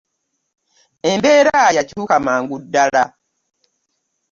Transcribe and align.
Embeera 1.11 1.57
yakyuka 1.77 2.15
mangu 2.25 2.55
ddala. 2.63 3.03